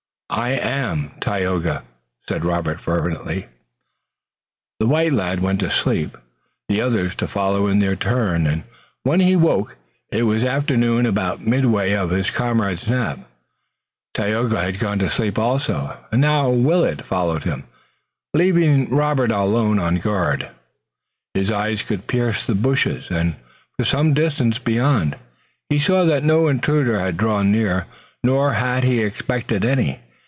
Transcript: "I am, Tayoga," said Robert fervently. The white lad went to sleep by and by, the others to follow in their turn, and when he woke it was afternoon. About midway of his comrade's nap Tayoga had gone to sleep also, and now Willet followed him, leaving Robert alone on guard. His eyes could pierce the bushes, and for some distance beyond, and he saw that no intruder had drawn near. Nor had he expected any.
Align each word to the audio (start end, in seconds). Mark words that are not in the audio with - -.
"I 0.33 0.51
am, 0.51 1.11
Tayoga," 1.19 1.83
said 2.25 2.45
Robert 2.45 2.79
fervently. 2.79 3.47
The 4.79 4.87
white 4.87 5.11
lad 5.11 5.41
went 5.41 5.59
to 5.59 5.69
sleep 5.69 6.13
by 6.13 6.19
and 6.19 6.23
by, 6.69 6.73
the 6.73 6.81
others 6.83 7.15
to 7.15 7.27
follow 7.27 7.67
in 7.67 7.79
their 7.79 7.97
turn, 7.97 8.47
and 8.47 8.63
when 9.03 9.19
he 9.19 9.35
woke 9.35 9.75
it 10.09 10.23
was 10.23 10.45
afternoon. 10.45 11.05
About 11.05 11.45
midway 11.45 11.91
of 11.91 12.11
his 12.11 12.29
comrade's 12.29 12.87
nap 12.87 13.19
Tayoga 14.13 14.61
had 14.63 14.79
gone 14.79 14.99
to 14.99 15.09
sleep 15.09 15.37
also, 15.37 15.97
and 16.13 16.21
now 16.21 16.49
Willet 16.49 17.05
followed 17.05 17.43
him, 17.43 17.65
leaving 18.33 18.89
Robert 18.89 19.31
alone 19.33 19.79
on 19.79 19.95
guard. 19.97 20.47
His 21.33 21.51
eyes 21.51 21.81
could 21.81 22.07
pierce 22.07 22.45
the 22.45 22.55
bushes, 22.55 23.07
and 23.11 23.35
for 23.75 23.83
some 23.83 24.13
distance 24.13 24.59
beyond, 24.59 25.11
and 25.15 25.21
he 25.69 25.77
saw 25.77 26.05
that 26.05 26.23
no 26.23 26.47
intruder 26.47 27.01
had 27.01 27.17
drawn 27.17 27.51
near. 27.51 27.85
Nor 28.23 28.53
had 28.53 28.85
he 28.85 29.01
expected 29.01 29.65
any. 29.65 29.99